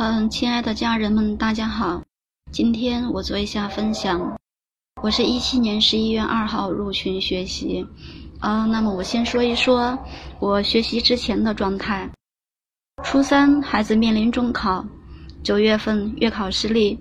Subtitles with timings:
[0.00, 2.00] 嗯，亲爱的家人们，大家好。
[2.52, 4.38] 今天我做一下分享。
[5.02, 7.84] 我是一七年十一月二号入群学习。
[8.38, 9.98] 嗯，那么我先说一说
[10.38, 12.08] 我学习之前的状态。
[13.02, 14.86] 初三，孩子面临中考，
[15.42, 16.96] 九月份月考失利。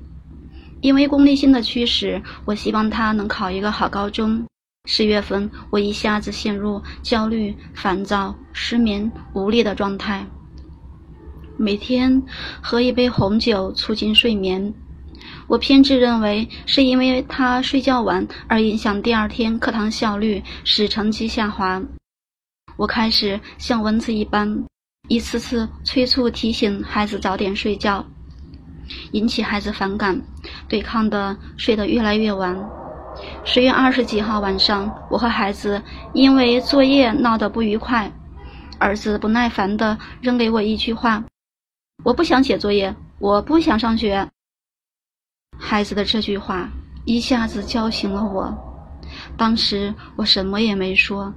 [0.82, 4.44] 因为功利心的驱使，我希望他能考一个好高中。
[4.86, 10.26] 十月份，我一下子陷入焦虑、烦躁、失眠、无力的状态。
[11.60, 12.22] 每天
[12.62, 14.74] 喝一杯红酒促进睡眠，
[15.48, 21.82] 我偏执认为是因为他睡觉晚而影响第二天课堂效率，使成绩下滑。
[22.76, 24.64] 我开始像蚊子一般，
[25.08, 28.06] 一次次催促提醒孩子早点睡觉，
[29.14, 30.22] 引起孩子反感，
[30.70, 32.56] 对抗的睡得越来越晚。
[33.44, 35.82] 十月二十几号晚上，我和孩子
[36.14, 38.12] 因为作业闹得不愉快，
[38.78, 41.24] 儿子不耐烦地扔给我一句话。
[42.04, 44.28] 我不想写作业，我不想上学。
[45.58, 46.70] 孩子的这句话
[47.06, 48.56] 一下子叫醒了我。
[49.36, 51.34] 当时我什么也没说，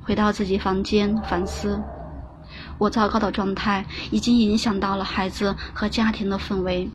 [0.00, 1.80] 回到自己房间反思。
[2.78, 6.88] 我糟糕的状态已经影响到了孩子和家庭的氛围。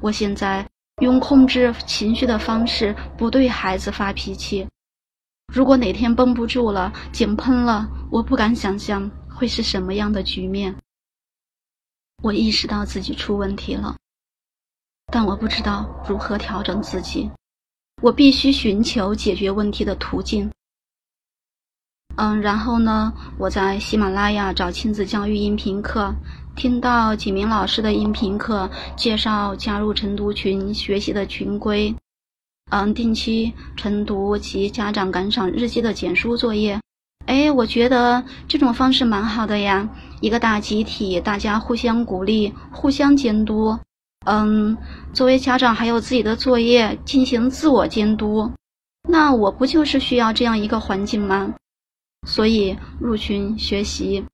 [0.00, 0.64] 我现在
[1.02, 4.66] 用控制情绪的方式不对孩子发脾气。
[5.52, 10.74] 如果哪天绷不住了，井喷了，我不敢想象会是什么样的局面。
[12.22, 13.96] 我意识到自己出问题了，
[15.12, 17.30] 但我不知道如何调整自己。
[18.02, 20.50] 我必须寻求解决问题的途径。
[22.16, 26.12] 嗯，然后呢，我在喜马拉雅找亲子教育音频课，
[26.56, 31.94] 听到几名老师的音频课介绍加入晨读群学习的群规，
[32.70, 36.80] 嗯，定期晨读及家长感赏日记的简书作业。
[37.28, 39.86] 哎，我觉得这种方式蛮好的呀，
[40.22, 43.78] 一个大集体，大家互相鼓励，互相监督。
[44.24, 44.74] 嗯，
[45.12, 48.50] 作为家长还有自己的作业进行自我监督，
[49.06, 51.54] 那我不就是需要这样一个环境吗？
[52.26, 54.24] 所以入群学习。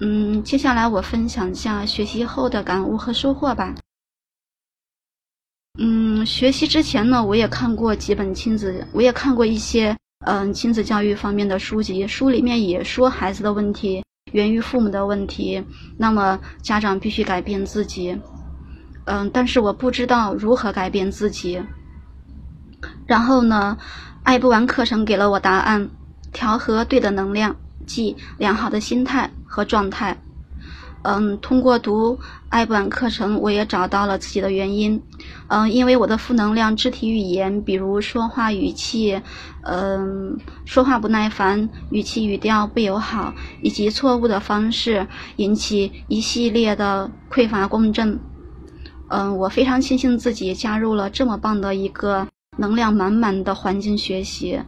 [0.00, 3.74] 嗯，接下来我分享一下学习后的感悟和收获吧。
[5.78, 9.94] 嗯，学习之前呢，我也看过几本亲子，我也看过一些。
[10.26, 15.64] 嗯，亲子教育方面的书籍，书里面也说孩子的问题源于父母的问题，
[15.96, 18.20] 那么家长必须改变自己。
[19.06, 21.62] 嗯，但是我不知道如何改变自己。
[23.06, 23.78] 然后呢，
[24.22, 25.88] 爱不完课程给了我答案：
[26.32, 30.16] 调和对的能量，即良好的心态和状态。
[31.02, 32.18] 嗯，通过读
[32.50, 35.02] 爱不完课程，我也找到了自己的原因。
[35.48, 39.20] 嗯，因为我的负能量肢体语言，比如说话语气，
[39.62, 45.06] 嗯，说话不耐烦，语气语调不友好，以及错误的方式，
[45.36, 48.20] 引起一系列的匮乏共振。
[49.08, 52.26] 嗯，我非常庆幸自己加入了这么棒的一个
[52.58, 54.60] 能量满满的环境学习，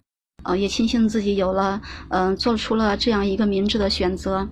[0.45, 4.49] 呃，也庆幸自己有了，嗯，做出了这样一个明智的选择。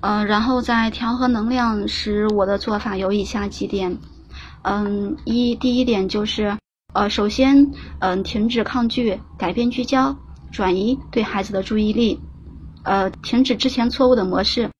[0.00, 3.98] 嗯，然后在调和能量时，我的做法有以下几点。
[4.62, 6.56] 嗯，一第一点就是，
[6.94, 10.16] 呃，首先，嗯，停止抗拒，改变聚焦，
[10.52, 12.20] 转移对孩子的注意力，
[12.84, 14.70] 呃，停止之前错误的模式。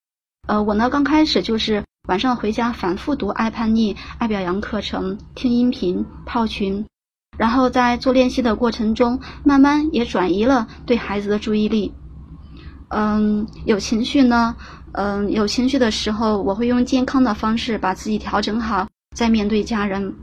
[0.46, 6.86] 呃，我呢刚开始就是晚上回家反复读《爱叛逆》《爱表扬》课程，听音频，泡群，
[7.36, 11.92] 然后在做练习的过程中，慢慢也转移了对孩子的注意力。
[12.88, 14.54] 嗯，有情绪呢。
[14.92, 20.16] 嗯，有情绪的时候，我会用健康的方式把自己调整好，再面对家人。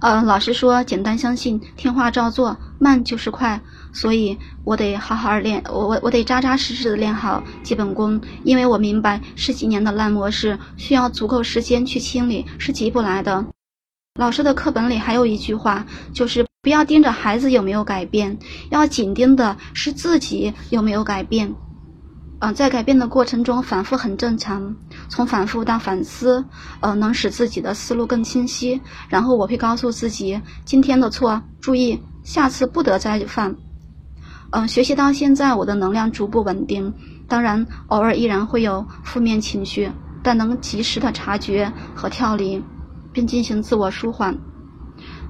[0.00, 3.60] 嗯，老师说简单相信，听话照做，慢就是快，
[3.92, 13.44] 所以我得好好练，我我我得扎扎实实的练好基本功，因为我明白十几年的烂模式需要足够时间去清理，是急不来的。
[14.18, 18.38] 老师的课本里还有一句话，就是不要盯着孩子有没有改变，
[18.68, 21.54] 要紧盯的是自己有没有改变。
[22.40, 24.76] 嗯，在改变的过程中，反复很正常。
[25.08, 26.44] 从反复到反思，
[26.80, 28.78] 呃，能使自己的思路更清晰。
[29.08, 33.56] 然后我会告诉自己，今天的错，注意下次不得再犯。
[34.50, 36.92] 嗯，学习到现在，我的能量逐步稳定。
[37.26, 39.90] 当然，偶尔依然会有负面情绪，
[40.22, 42.62] 但能及时的察觉和跳离，
[43.14, 44.38] 并进行自我舒缓。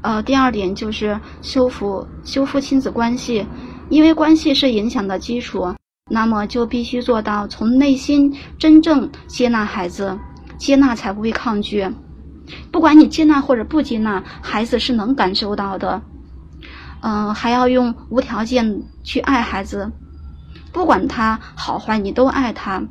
[0.03, 3.47] 呃，第二点就是修复修复亲子关系，
[3.89, 5.75] 因为关系是影响的基础。
[6.13, 10.19] 那么就必须做到从内心真正接纳孩子，
[10.59, 11.89] 接纳才不会抗拒。
[12.73, 16.03] 不管你接纳或者不接纳，孩子是能感受到的。
[17.03, 19.91] 嗯，还要用无条件去爱孩子，
[20.73, 22.83] 不管他好坏，你都爱他。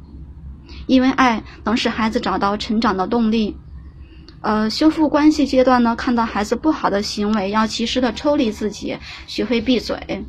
[0.88, 3.57] 因为爱能使孩子找到成长的动力。
[4.41, 8.97] 呃，修复关系阶段呢，看到孩子不好的行为，要及时的抽离自己，
[9.27, 10.25] 学会闭嘴。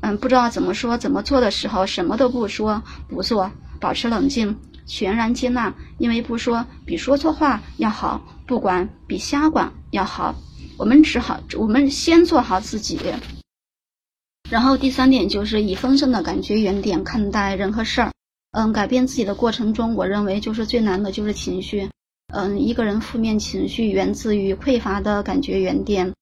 [0.00, 3.50] 嗯，不知道怎么说怎么做的时候，什么都不说不做，
[3.80, 4.56] 保持冷静，
[4.86, 10.36] 全然接纳，因为不说比说错话要好，不管比瞎管要好。
[10.76, 13.00] 我们只好，我们先做好自己。
[14.48, 18.12] 然后第三点就是以丰盛的感觉原点看待人和事儿。
[18.52, 21.88] 嗯，改变自己的过程中，我认为就是最难的就是情绪。
[22.32, 26.12] 嗯，一个人负面情绪源自于匮乏的感觉原点。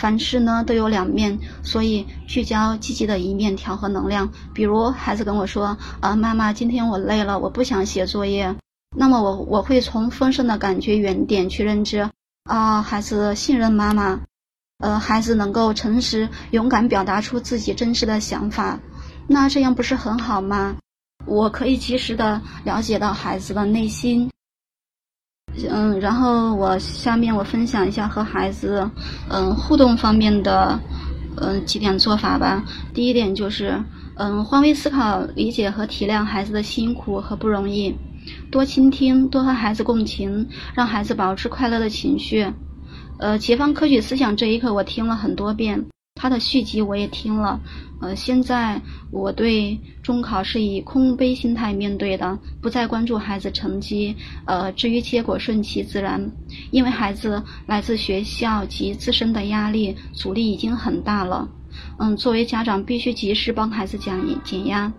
[0.00, 4.32] 凡事呢都有两面，所以聚焦积极的一面，调和能量。
[4.52, 8.54] 比如孩子跟我说：“啊，妈妈，今天我累了，我不想写作业。”
[8.96, 12.10] 那么我我会从丰盛的感觉原点去认知。
[12.44, 14.20] 啊，孩子信任妈妈。
[14.78, 18.80] 呃，孩子能够诚实、勇敢表达出自己真实的想法，
[19.28, 20.76] 那这样不是很好吗？
[21.24, 24.28] 我可以及时的了解到孩子的内心。
[25.70, 28.90] 嗯，然后我下面我分享一下和孩子
[29.28, 30.78] 嗯互动方面的
[31.36, 32.64] 嗯几点做法吧。
[32.92, 33.80] 第一点就是
[34.16, 37.94] 嗯换位思考，理解和体谅孩子的辛苦和不容易，
[38.50, 42.46] 多倾听，多和孩子共情，让孩子保持快乐的情绪。
[43.18, 47.60] 呃，解放科举思想这一课我听了很多遍，他的续集我也听了。
[48.00, 48.80] 呃，现在
[49.10, 54.16] 我对中考是以空杯心态面对的，不再关注孩子成绩。
[54.46, 56.30] 呃，至于结果顺其自然，
[56.70, 61.48] 因为孩子来自学校及自身的压力阻力已经很大了。
[61.98, 64.92] 嗯，作为家长必须及时帮孩子减减压。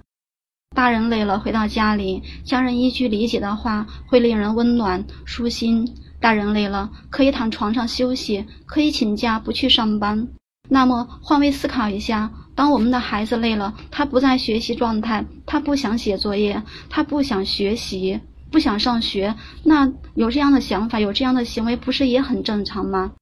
[0.76, 5.88] 大人累了回到家里，家人一句理解的话会令人温暖舒心。
[6.20, 10.28] 大人累了，可以躺床上休息，可以请假不去上班。
[10.68, 18.20] 那么换位思考一下，当我们的孩子累了，他不在学习状态，他不想写作业，他不想学习，
[18.52, 23.14] 不想上学，那有这样的想法，有这样的行为，不是也很正常吗？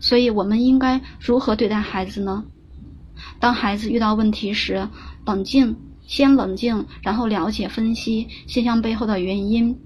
[0.00, 2.44] 所以我们应该如何对待孩子呢？
[3.40, 4.88] 当孩子遇到问题时，
[5.24, 5.76] 冷静，
[6.06, 9.78] 先冷静，然后了解分析现象背后的原因。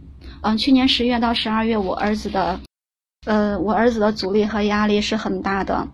[0.43, 2.61] 嗯，去年十月到十二月，我儿子的，
[3.25, 5.89] 呃，我儿子的阻力和压力是很大的。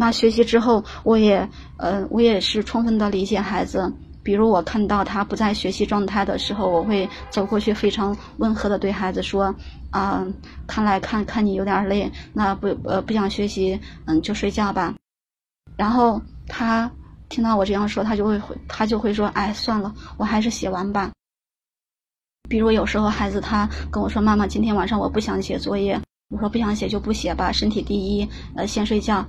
[0.00, 3.92] 那学习之后，我也，呃，我也是充分的理解孩子。
[4.22, 9.52] 比如我看到他不在学习状态的时候，我会走过去，非常温和的对孩子说
[9.90, 10.24] ：“啊，
[10.68, 14.94] 看来看看你有点累，那不，呃，不想学习，嗯，就睡觉吧。”
[15.76, 16.88] 然后他
[17.28, 21.10] 听到我这样说，他就会，他就会说：“哎，算了，我还是写完吧。”
[22.48, 29.26] 比如有时候孩子他跟我说：“妈妈，今天晚上我不想写作业。”我说：“不想写就不写吧，身体第一，呃，先睡觉。”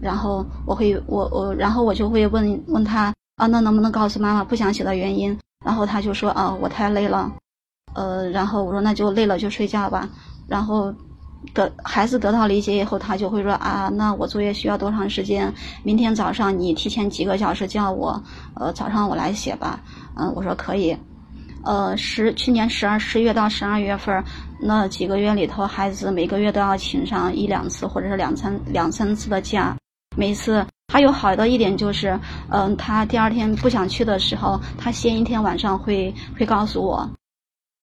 [0.00, 5.36] 然后我会我我然后我就会问问他啊，那能不能告诉妈妈不想写的原因？
[5.64, 7.32] 然后他就说：“啊，我太累了。”
[7.94, 10.08] 呃，然后我说：“那就累了就睡觉吧。”
[10.46, 10.94] 然后
[11.52, 15.52] 得孩子得到理解以后，他就会说：“啊，那我作业需要多长时间？
[15.82, 18.22] 明天早上你提前几个小时叫我，
[18.54, 19.80] 呃，早上我来写吧。”
[20.14, 20.96] 嗯，我说可以。
[21.64, 24.24] 呃，十去年十二十月到十二月份
[24.60, 29.76] 那几个月里头，孩子每个月都要请上一两次或者是两三两三次的假。
[30.18, 32.18] 每次他有好的一点就是，
[32.50, 37.08] 嗯，他第二天不想去的时候，他先一天晚上会会告诉我，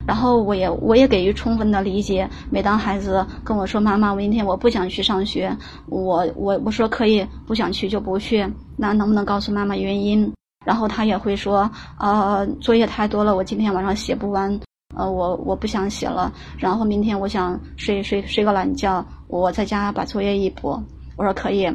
[0.05, 2.29] 然后我也我也给予充分的理解。
[2.51, 5.55] 每当孩子跟我说妈妈，我明天我不想去上学，
[5.87, 8.45] 我我我说可以，不想去就不去，
[8.75, 10.29] 那能不能告诉妈妈原因？
[10.65, 14.59] 然后他也会说，呃，作业太多了，我今天晚上写不完，
[14.93, 20.77] 呃，我我不想写了，然后明天我想睡睡睡个懒觉，我在家把作业一补。
[21.17, 21.65] 我说可以，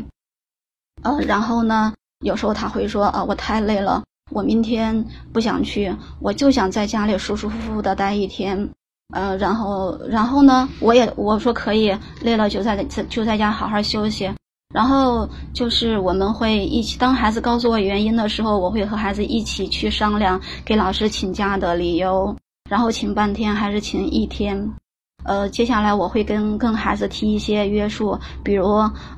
[1.02, 1.92] 呃，然后呢，
[2.24, 8.68] 有时候他会说，啊，我太累了，我明天不想去，我就想在家里舒舒服服的待一天，
[9.14, 14.30] 呃，然后然后呢，我也我说可以，累了就在就在家好好休息。
[14.72, 22.36] 然后就是我们会一起，当孩子告诉我原因的时候，我会和孩子一起去商量给老师请假的理由，
[22.68, 24.72] 然后请半天还是请一天。
[25.22, 28.66] 呃，接下来我会跟跟孩子提一些约束，比如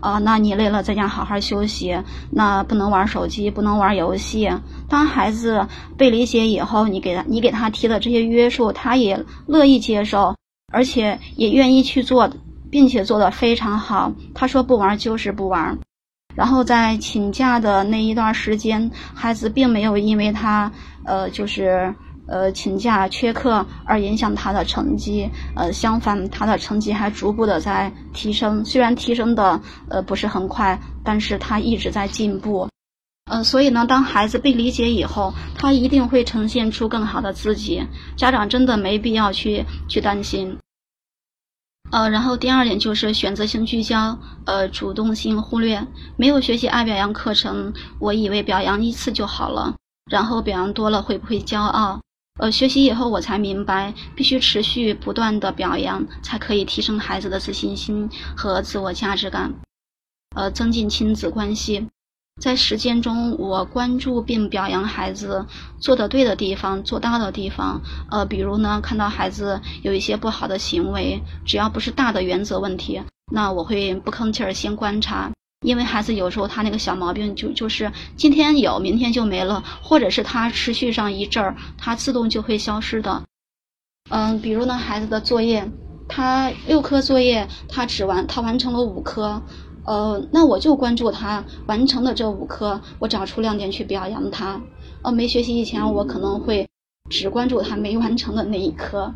[0.01, 1.97] 啊，那你累了在家好好休息，
[2.31, 4.51] 那不能玩手机，不能玩游戏。
[4.89, 5.67] 当孩子
[5.97, 10.35] 被理解以后，你给他你给他提的这些约束，他也乐意接受，
[10.73, 12.31] 而且也愿意去做。
[12.73, 14.11] 并且做得非常好。
[14.35, 15.79] 他说不玩就是不玩。
[16.35, 20.73] 然后在请假的那一段时间，孩子并没有因为他
[21.05, 21.95] 呃就是
[22.33, 25.29] 呃请假缺课而影响他的成绩。
[25.55, 28.65] 呃，相反，他的成绩还逐步的在提升。
[28.65, 29.61] 虽然提升的
[29.91, 32.69] 呃不是很快，但是他一直在进步。
[33.31, 37.87] 呃，所以呢，当孩子被理解以后，他一定会呈现出更好的自己。
[38.17, 40.59] 家长真的没必要去去担心。
[41.91, 45.87] 呃，然后第二点就是选择性聚焦，呃，主动性忽略。
[46.17, 49.77] 没有学习爱表扬课程，我以为表扬一次就好了，
[50.11, 52.01] 然后表扬多了会不会骄傲？
[52.41, 59.53] 呃，学习以后我才明白，必须持续不断的表扬，才可以提升孩子的自信心和自我价值感，
[60.35, 61.87] 呃，增进亲子关系。
[62.41, 65.45] 在实践中，我关注并表扬孩子
[65.79, 67.79] 做的对的地方、做到的地方。
[68.11, 75.31] 呃，比如呢，看到孩子有一些不好的行为，只要不是大的原则问题，那我会不吭气儿先观察。
[75.63, 83.23] 因为孩子有时候他那个小毛病就就是今天有，明天就没了，或者是他持续上一阵儿，他自动就会消失的。
[84.11, 85.71] 嗯，比如呢，孩子的作业，
[86.09, 89.41] 他六科作业，他只完他完成了五科，
[89.85, 94.61] 呃，那我就关注他完成的这五科，我找出亮点去表扬他。
[95.03, 96.69] 呃，没学习以前，我可能会
[97.09, 99.15] 只关注他没完成的那一科。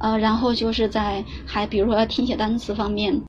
[0.00, 3.22] 呃，然后就是在还比如说听写单词方面。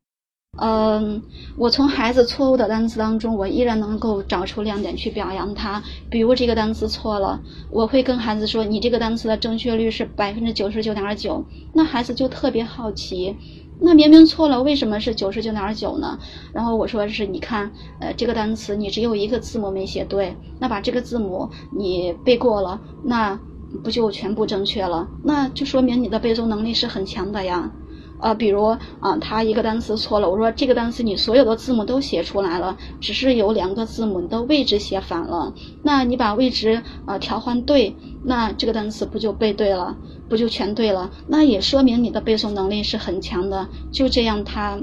[0.58, 1.24] 嗯，
[1.58, 5.84] 我从孩子错误的单词当中，我依然能够找出亮点去表扬他。
[6.10, 13.38] 比如这个单词错了，我会跟孩子说：“你这个单词的正确率是百分之九十九点九。”那孩子就特别好奇，
[13.80, 16.20] 那明明错了，为什么是九十九点九呢？
[16.54, 23.42] 然后我说是，你看，呃，这个单词你只有一个字母没写对，那把这个字母你背过了，那
[23.84, 25.10] 不就全部正确了？
[25.22, 27.74] 那就说明你的背诵能力是很强的呀。
[28.20, 28.64] 呃，比如
[29.00, 35.54] 啊，他一个单词错了，我说这个单词你所有的字母都写出来了，只是有两个字母的位置写反了，
[35.84, 39.96] 那你把位置啊调换对，那这个单词不就背对了，
[40.30, 41.12] 不就全对了？
[41.28, 43.68] 那也说明你的背诵能力是很强的。
[43.92, 44.80] 就这样，他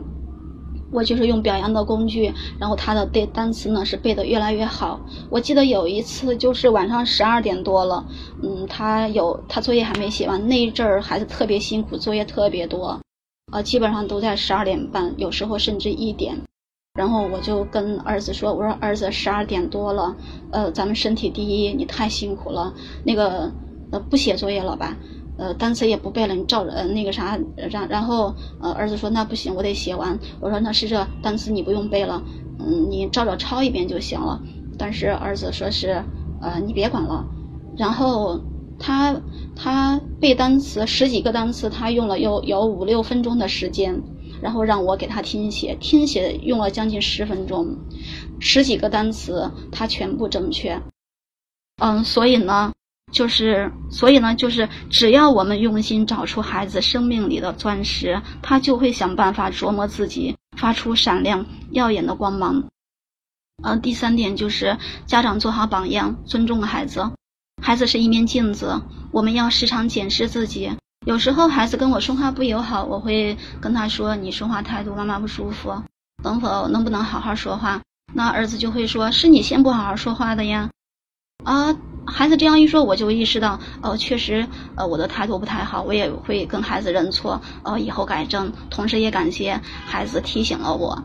[0.93, 5.01] 我就是用表扬的工具，然后他的背单词呢是背的越来越好。
[5.31, 8.05] 我记得有一次就是晚上十二点多了，
[8.43, 13.01] 嗯，他有他作业还没写完，那一阵儿孩子特别辛苦，作业特别多。
[13.53, 16.41] 呃，基本上都在十二点半，有时候甚至一点。
[16.95, 20.17] 然后我就跟儿子说：“我说儿子，十二点多了，
[20.51, 22.75] 呃，咱们身体第一，你太辛苦了。
[23.05, 23.53] 那个，
[23.91, 24.99] 呃，不写作业了吧？
[25.37, 30.19] 呃，单词也不背了，你照着呃那个啥，然然后呃，儿子说那不行，我得写完。
[30.41, 32.23] 我说那是这单词你不用背了，
[32.59, 34.43] 嗯，你照着抄一遍就行了。
[34.79, 36.05] 但是儿子说是，
[36.41, 37.27] 呃，你别管了。
[37.77, 38.41] 然后。
[38.85, 39.17] 他
[39.55, 44.03] 他背单词十几个单词，他用了有有五六分钟的时间，
[44.43, 47.77] 然后让我给他听写，听写用了将近十分钟，
[48.41, 50.83] 十几个单词他全部正确。
[51.81, 52.73] 嗯，所以呢，
[53.13, 62.65] 就是所以呢，就是只要我们用心找出孩子生命里的钻石，他就会想办法琢磨自己，发出闪亮耀眼的光芒。
[63.63, 67.09] 嗯，第三点就是家长做好榜样，尊重孩子。
[67.65, 70.73] 孩子是一面镜子，我们要时常检视自己。
[71.07, 75.73] 有时候孩子跟我说话不友好，我会跟他说：“你说话态度，妈妈不舒服，
[76.25, 77.81] 能否能不能好好说话？”
[78.13, 80.71] 那儿子就会说：“是你先不好好说话的呀。”
[81.47, 88.53] 啊，孩子这样一说，我就意识到，哦，确实，呃，我的态度不太好，我也会跟孩子认错，呃，以后改正。
[88.71, 91.05] 同时也感谢孩子提醒了我。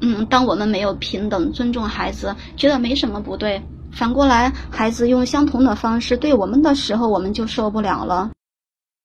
[0.00, 3.60] 嗯，当我们没有平等尊重孩子，觉得没什么不对。
[3.92, 8.30] 反过来，孩子用相同的方式对我们的时候，我们就受不了了。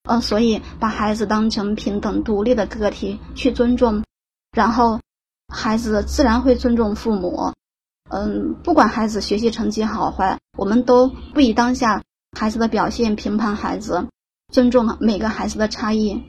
[0.04, 4.04] 呃，所以把孩子当成平等独立的个体去尊重，
[4.52, 5.00] 然后
[5.48, 7.54] 孩子自然会尊重父母。
[8.10, 12.04] 嗯，不管孩子学习成绩好坏，我们都不以当下
[12.38, 14.06] 孩子的表现评判孩子，
[14.52, 16.22] 尊重每个孩子的差异。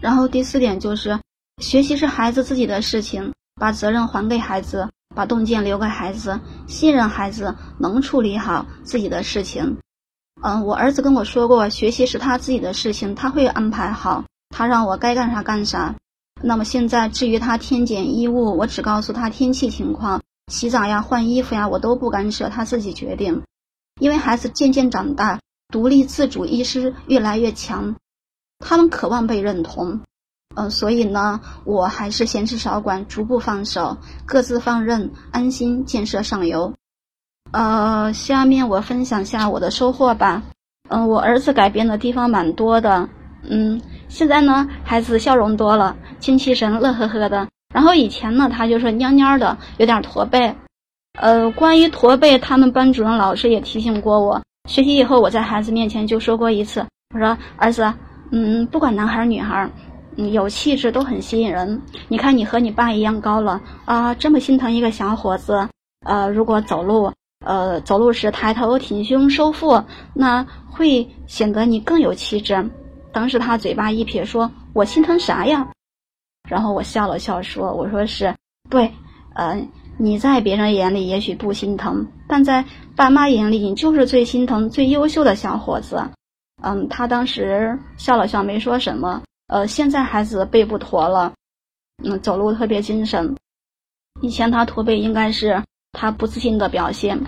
[0.00, 1.18] 然后第四点就是，
[1.62, 4.88] 学习是孩子自己的事情，把责任还给孩子。
[5.14, 9.78] 把动见留给孩子，信任孩子能处理好自己的事情。
[10.40, 15.94] 嗯，我儿子跟我说过，学习是他自己的事情，他会安排好，他让我该干啥干啥。
[16.40, 20.22] 那么现在至于他添减衣物，我只告诉他天气情况，
[20.52, 23.42] 洗澡呀、换衣服呀，我都不干涉，他自己决定。
[24.00, 27.96] 因为孩子渐渐长大，独立自主意识越来越强，
[28.60, 30.02] 他们渴望被认同。
[30.56, 36.72] 嗯，所以呢，我还是闲事少管，逐步放手，各自放任，安心建设上游。
[37.52, 40.42] 呃，下面我分享下我的收获吧。
[40.88, 43.08] 嗯，我儿子改变的地方蛮多的。
[43.48, 47.46] 嗯，现在呢，孩子笑容多了，精气神，乐呵呵的。
[47.72, 50.52] 然后以前呢，他就是蔫蔫的，有点驼背。
[51.20, 54.42] 呃，关于驼背，他们班主任老师也提醒过我。
[54.68, 57.92] 学习以后，我在孩子面前就说过一次，我说儿子，
[58.32, 59.70] 嗯，不管男孩女孩。
[60.26, 61.80] 有气质都很吸引人。
[62.08, 65.68] 你看，你和你爸一样高了啊，这么心疼一个小伙子。
[66.04, 67.12] 呃，如果走路，
[67.44, 69.82] 呃，走路时抬头挺胸收腹，
[70.14, 72.68] 那会显得你更有气质。
[73.12, 75.68] 当时他嘴巴一撇，说：“我心疼啥呀？”
[76.48, 78.34] 然后我笑了笑说：“我说是
[78.70, 78.90] 对，
[79.34, 79.60] 呃，
[79.96, 86.02] 你在别人眼里也许不心疼，但在爸妈眼里，你就是最心疼、最优秀的小伙子。”
[86.62, 89.22] 嗯，他当时笑了笑，没说什么。
[89.48, 91.32] 呃，现在孩子背部驼了，
[92.04, 93.34] 嗯，走路特别精神。
[94.20, 95.62] 以前他驼背应该是
[95.92, 97.18] 他不自信的表现，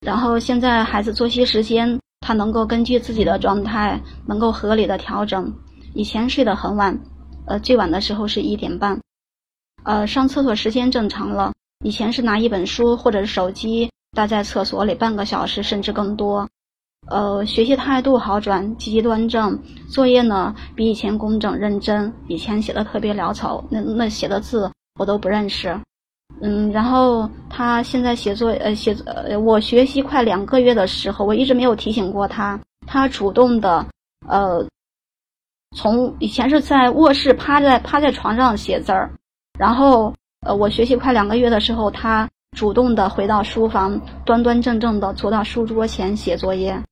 [0.00, 5.52] 然后现在孩子作息时间，他能够根据自己的状态，能够合理的调整。
[5.94, 7.00] 以前睡得很晚，
[7.46, 9.00] 呃，最晚的时候是一点半，
[9.84, 11.52] 呃，上厕所时间正常了。
[11.82, 16.46] 以前是拿一本书或者手机待在厕所里半个小时，甚至更多。
[17.06, 19.58] 呃，学习态度好转，积极端正，
[19.88, 22.12] 作业呢比以前工整认真。
[22.28, 25.78] 以前写的特别潦草，那那写的字我都不认识。
[26.40, 33.86] 嗯，然后他现在写作，呃，写呃，我学习快两个月的时候，我一直没有提醒过他，他主动的，
[34.26, 34.66] 呃，
[35.76, 39.10] 从以前是在卧室趴在趴在床上写字儿，
[39.58, 40.12] 然后
[40.46, 46.82] 呃，我学习快两个月的时候，他主动的回到书房，端端正正的坐到书桌前写作业。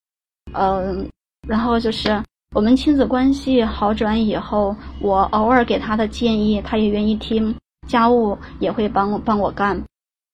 [0.54, 1.08] 嗯，
[1.48, 2.22] 然后就是
[2.54, 7.54] 我们亲子关系好转以后，我偶尔给他的建议，他也愿意听，
[7.88, 9.82] 家务也会帮我帮我干，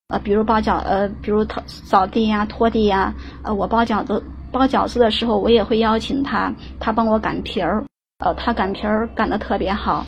[0.09, 7.85] 呃，比如包饺，呃，比如扫扫地呀、拖地呀，呃，我包饺子包饺子的时候，我也会邀请他，他帮我擀皮儿，
[8.19, 10.05] 呃，他擀皮儿擀的特别好，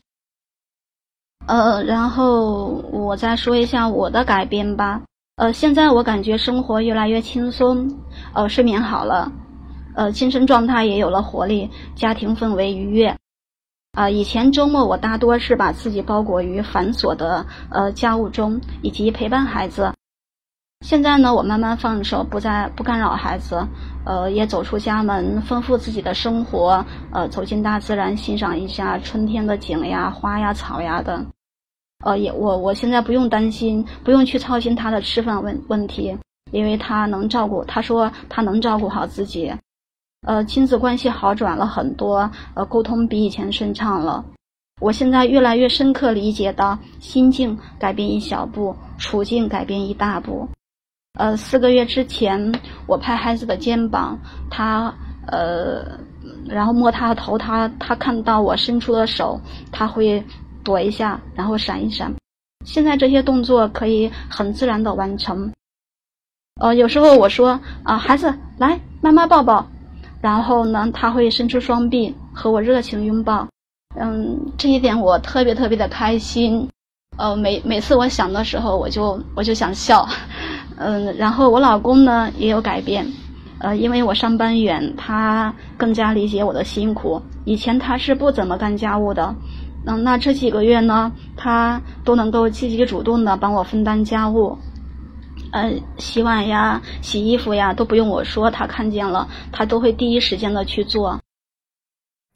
[1.47, 5.01] 呃，然后我再说一下我的改变吧，
[5.37, 7.89] 呃，现在我感觉生活越来越轻松，
[8.35, 9.31] 呃，睡眠好了。
[10.01, 13.15] 呃，精神状态也有了活力，家庭氛围愉悦。
[13.93, 19.93] 啊，以前周末我大多是把自己包裹于繁琐的呃家务中，以及陪伴孩子。
[20.87, 23.63] 现在呢，我慢慢放手，不再不干扰孩子，
[24.07, 26.83] 呃，也走出家门，丰富自己的生活。
[27.13, 31.23] 呃，走进大自然，欣赏一下春天的景呀、花呀、草呀的。
[32.07, 36.17] 呃，也我我现在不用担心，不用去操心他的吃饭问问题，
[36.53, 39.53] 因为他能照顾，他说他能照顾好自己。
[40.27, 44.25] 呃，亲子关系好转了很多，呃，沟通比以前顺畅了。
[44.81, 50.49] 我现在越来越深刻理解到，心境改变一小步，处境改变一大步。
[51.19, 52.53] 呃，四个月之前，
[52.87, 54.19] 我拍孩子的肩膀，
[54.51, 54.95] 他
[55.27, 55.99] 呃，
[56.47, 59.41] 然后摸他的头，他他看到我伸出的手，
[59.73, 60.23] 他会
[60.63, 62.15] 躲一下，然后闪一闪。
[62.65, 65.51] 现在这些动作可以很自然的完成。
[66.61, 69.67] 呃，有时候我说啊，孩子来，妈妈抱抱。
[70.21, 73.49] 然后呢，他会伸出双臂和我热情拥抱，
[73.99, 76.69] 嗯，这一点我特别特别的开心，
[77.17, 80.07] 呃，每每次我想的时候，我就我就想笑，
[80.77, 83.07] 嗯，然后我老公呢也有改变，
[83.61, 89.35] 呃，因为我上班远，他更加理解我的辛苦，以前他是不怎么干家务的，
[89.87, 94.59] 嗯，那这几个月呢，他都能够积极主动的帮我分担家务。
[95.53, 101.21] 呃，洗碗呀、洗衣服呀，都不用我说，他看见了，他都会第一时间的去做。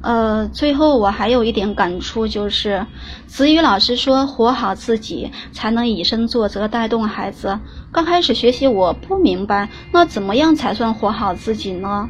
[0.03, 2.87] 呃，最后我还有一点感触，就是
[3.27, 7.59] 子宇老师说，活好自己，才能以身作则，带动孩子。
[7.91, 12.09] 刚开始学习我不明白，那怎么样才算活好自己呢？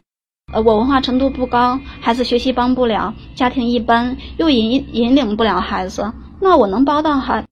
[0.52, 7.46] 呃，我文化程度不高，孩子学习帮不了，家庭一般，又引引领不了孩子，那我能帮到孩，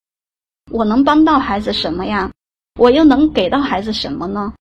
[0.72, 2.30] 我能帮到孩子什么呀？
[2.82, 4.52] 我又能给到孩子什么呢？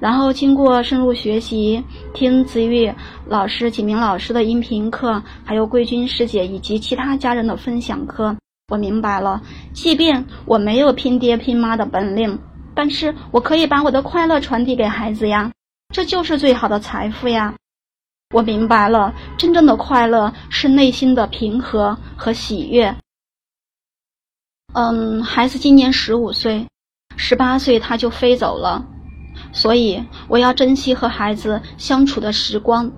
[0.00, 1.82] 然后经过深入学习，
[2.14, 2.88] 听子玉
[3.26, 8.36] 老师、景明老师的音频课，还有桂君师姐以及其他家人的分享课，
[8.68, 9.42] 我明白了，
[9.72, 12.38] 即便我没有拼爹拼妈的本领，
[12.76, 15.50] 但是我可以把我的快乐传递给孩子呀，
[15.92, 17.52] 这就是最好的财富呀。
[18.32, 22.94] 我明白了，真正的快乐是内心的平和和喜悦。
[24.74, 26.64] 嗯，孩子今年十五岁。
[27.20, 28.82] 十八岁他就飞走了，
[29.52, 32.90] 所以我要珍惜和孩子相处的时光，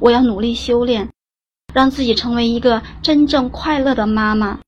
[0.00, 1.08] 我要努力修炼，
[1.72, 4.58] 让自己成为一个真正快乐的妈妈。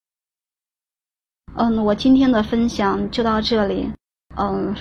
[1.57, 3.91] 嗯，我今天的分享就到这里，
[4.37, 4.75] 嗯，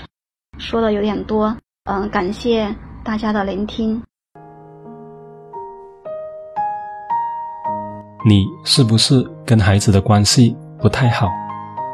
[0.59, 4.01] 说的有点多，嗯，感谢大家的聆听。
[8.27, 11.27] 你是不是跟孩子的关系不太好？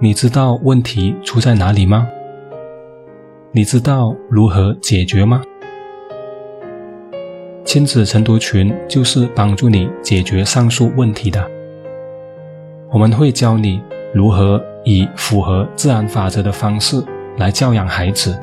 [0.00, 2.08] 你知道问题出在哪里吗？
[3.50, 5.42] 你知道如何解决吗？
[7.64, 11.44] 亲子晨读群就是帮助你解决上述问题的。
[12.92, 13.82] 我们会教你
[14.14, 17.02] 如何以符合自然法则的方式
[17.36, 18.38] 来教养孩子，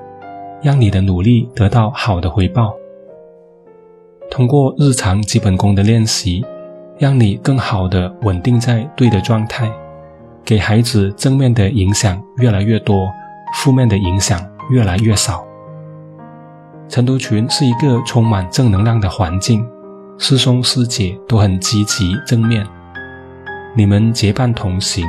[0.61, 2.75] 让你的努力得到好的回报。
[4.29, 6.43] 通过日常基本功的练习，
[6.97, 9.71] 让你更好的稳定在对的状态，
[10.45, 13.11] 给孩子正面的影响越来越多，
[13.55, 14.39] 负面的影响。
[14.71, 15.45] 越来越少。
[16.89, 19.63] 晨读群是一个充满正能量的环境，
[20.17, 22.65] 师兄师姐都很积极正面，
[23.75, 25.05] 你们结伴同行，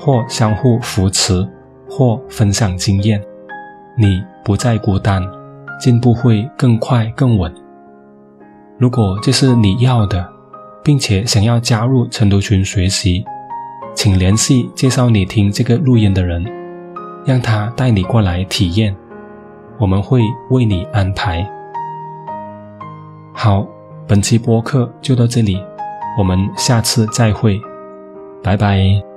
[0.00, 1.48] 或相互扶持，
[1.88, 3.22] 或分享经验，
[3.96, 5.22] 你不再孤单，
[5.78, 7.54] 进步会更快更稳。
[8.76, 10.28] 如果这是你要的，
[10.82, 13.24] 并且想要加入晨读群学习，
[13.94, 16.44] 请联系介绍你听这个录音的人。
[17.26, 18.96] 让他带你过来体验，
[19.78, 21.46] 我们会为你安排。
[23.34, 23.66] 好，
[24.08, 25.62] 本期播客就到这里，
[26.18, 27.60] 我们下次再会，
[28.42, 29.09] 拜拜。